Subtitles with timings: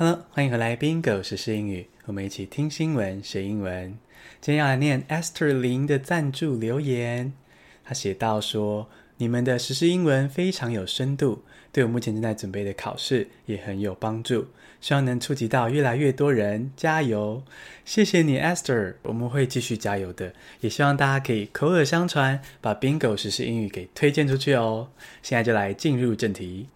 [0.00, 3.98] Hello，欢迎回来，Bingo 时事英语，我们一起听新闻学英文。
[4.40, 7.32] 今天要来念 Esther 林的赞助留言，
[7.82, 8.88] 他写到说
[9.18, 11.42] ：“你们的时事英文非常有深度，
[11.72, 14.46] 对我目前正在准备的考试也很有帮助，
[14.80, 17.42] 希望能触及到越来越多人，加油！
[17.84, 24.90] 谢谢你，Esther，我们会继续加油的，也希望大家可以口耳相传，把 Bingo 时英语给推荐出去哦。
[25.24, 26.68] 现在就来进入正题。”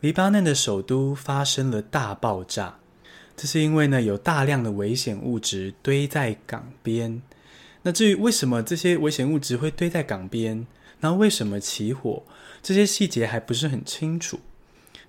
[0.00, 2.78] 黎巴嫩的首都发生了大爆炸，
[3.36, 7.20] 这是因为呢有大量的危险物质堆在港边。
[7.82, 10.66] 那至于为什么这些危险物质会堆在港边，
[11.00, 12.22] 那为什么起火，
[12.62, 14.40] 这些细节还不是很清楚。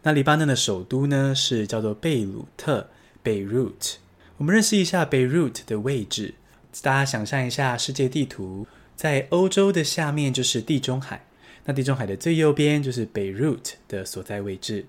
[0.04, 2.90] 那黎巴嫩的首都呢，是叫做贝鲁特
[3.23, 3.98] （Beirut）。
[4.38, 6.34] 我们认识一下 Beirut 的位置。
[6.82, 11.24] 大家想象一下世界地图，在欧洲的下面就是地中海，
[11.66, 14.88] 那地中海的最右边就是 Beirut 的所在位置。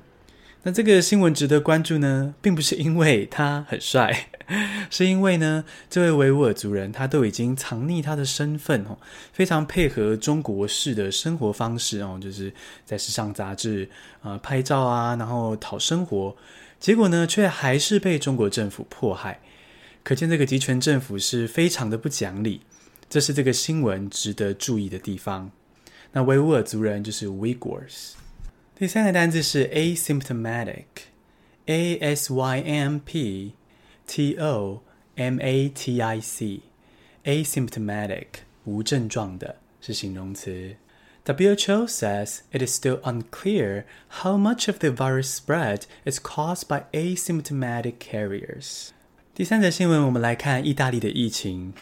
[0.63, 4.27] 那这个新闻值得关注呢，并不是因为他很帅，
[4.91, 8.97] 是因为呢，这位维吾尔族人他都已经藏匿他的身份哦，
[9.31, 12.53] 非常配合中国式的生活方式哦，就是
[12.85, 13.89] 在时尚杂志
[14.21, 16.35] 啊、拍照啊，然后讨生活，
[16.79, 19.39] 结果呢，却还是被中国政府迫害，
[20.03, 22.61] 可见这个集权政府是非常的不讲理，
[23.09, 25.49] 这是这个新闻值得注意的地方。
[26.11, 28.11] 那维吾尔族人就是 Uyghurs。
[28.75, 33.53] 第三个单字是 asymptomatic，a s y m p
[34.11, 34.83] t o
[35.15, 38.25] m a t i c，asymptomatic
[38.65, 40.75] 无症状的是形容词。
[41.23, 43.85] WHO says it is still unclear
[44.21, 48.89] how much of the virus spread is caused by asymptomatic carriers。
[49.33, 51.73] 第三则新闻，我们来看意大利的疫情。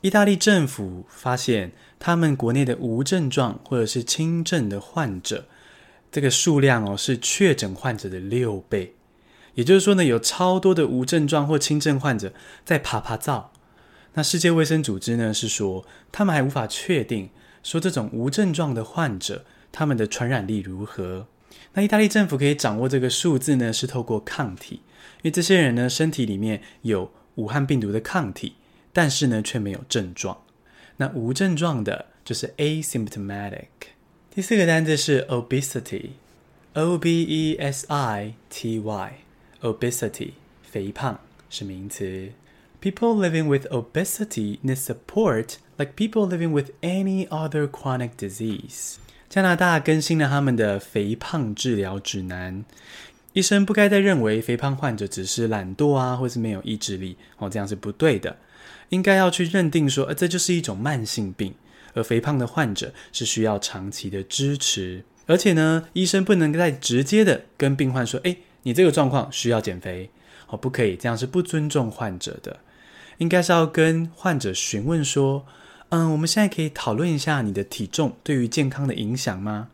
[0.00, 1.70] 意大利政府发现，
[2.00, 5.46] 他们国内的无症状或者是轻症的患者。
[6.10, 8.96] 这个数量哦是确诊患者的六倍，
[9.56, 12.32] 也就是说呢，有超多的无症状或轻症患者
[12.64, 13.50] 在趴趴走。
[14.14, 17.28] 那世界卫生组织呢是说，他们还无法确定
[17.62, 21.26] 说这种无症状的患者他们的传染力如何。
[21.74, 24.76] 那意大利政府可以掌握这个数字呢，是透过抗体，
[25.16, 28.54] 因为这些人呢身体里面有武汉病毒的抗体，
[28.92, 30.38] 但是呢却没有症状。
[30.98, 33.66] 那无症状的就是 asymptomatic。
[34.34, 39.12] 第四个单字是 obesity，O B E S I T Y
[39.62, 41.18] Obesity，肥胖
[41.48, 42.30] 是名词。
[42.80, 48.96] People living with obesity need support like people living with any other chronic disease。
[49.28, 52.64] 加拿大更新了他们的肥胖治疗指南，
[53.32, 58.36] 医生不该再认为肥胖患者只是懒惰啊，或是没有意志力哦，这样是不对的，
[58.90, 61.54] 应该要去认定说，呃，这就是一种慢性病。
[61.94, 70.10] 而肥胖的患者是需要长期的支持，而且呢，医生不能再直接的跟病患说：“诶，你这个状况需要减肥。”
[70.50, 72.58] 哦，不可以，这样是不尊重患者的。
[73.18, 75.46] 应该是要跟患者询问说
[75.90, 79.68] ：“嗯，我们现在可以讨论一下你的体重对于健康的影响吗？”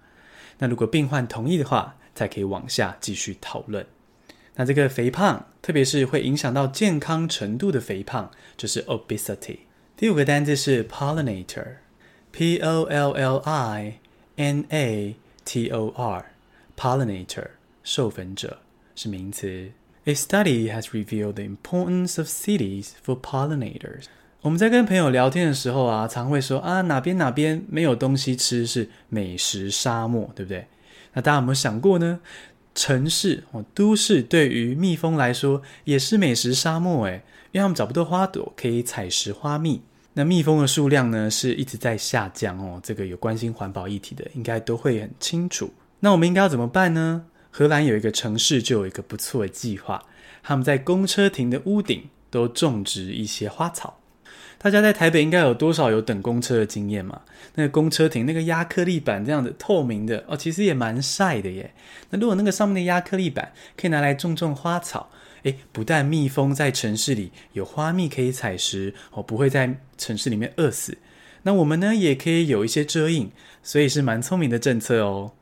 [0.58, 3.86] 那如果病患同意的话，才可以往下继续讨论。
[4.54, 9.60] 那这个肥胖，特别是会影响到健康程度的肥胖，就是 obesity。
[9.96, 11.76] 第五个单字是 pollinator。
[12.30, 13.98] P O L L I
[14.36, 17.48] N A T O R，pollinator，
[17.82, 18.58] 授粉者
[18.94, 19.70] 是名词。
[20.04, 24.04] A study has revealed the importance of cities for pollinators。
[24.40, 30.66] 我们在跟朋友聊天的时候啊，常会说啊，哪边哪边没有东西吃，是美食沙漠，对不对？
[31.12, 32.20] 那大家有没有想过呢？
[32.74, 37.22] 城市哦，都市对于蜜蜂来说也是美食沙漠诶，
[37.52, 39.82] 因为他们找不到花朵可以采食花蜜。
[40.14, 42.80] 那蜜蜂的数量呢，是一直在下降哦。
[42.82, 45.72] 这个有关心环保议题的，应该都会很清楚。
[46.00, 47.26] 那我们应该要怎么办呢？
[47.54, 50.06] 荷兰有一个城市就有一个不错的计划，
[50.42, 53.98] 他们在公车亭的屋顶都种植一些花草。
[54.56, 57.20] 大家在台北应该有多少有等公车的经验嘛？
[57.56, 61.74] 那个公车亭那个压克力板这样的透明的哦，其实也蛮晒的耶。
[62.08, 65.10] 那如果那个上面的压克力板可以拿来种种花草，
[65.42, 70.96] 诶，不但蜜蜂在城市里有花蜜可以采食哦，不会在城市里面饿死。
[71.42, 73.30] 那我们呢也可以有一些遮荫，
[73.62, 75.32] 所以是蛮聪明的政策哦。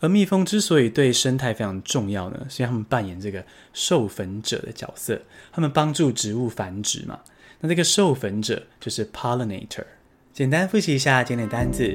[0.00, 5.20] 而蜜蜂之所以对生态非常重要呢，是因为他们扮演这个授粉者的角色，
[5.52, 7.20] 他们帮助植物繁殖嘛。
[7.60, 9.84] 那这个授粉者就是 pollinator。
[10.32, 11.94] 简单复习一下今天的单字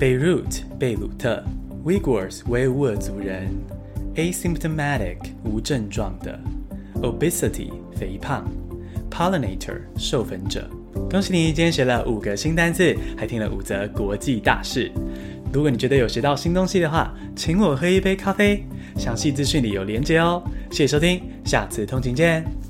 [0.00, 1.44] ：Beirut 贝鲁特
[1.84, 3.48] ，Uyghurs 维吾尔族人
[4.14, 6.40] ，asymptomatic 无症状的
[7.02, 8.48] ，obesity 肥胖
[9.10, 10.66] ，pollinator 授粉者。
[11.10, 14.90] 恭喜你，今天学了五个新单字，还听了五则国际大事。
[15.52, 18.62] 如果你觉得有学到新东西的话，请我喝一杯咖啡。
[18.96, 20.42] 详细资讯里有连结哦。
[20.70, 22.65] 谢谢收听，下次通勤见。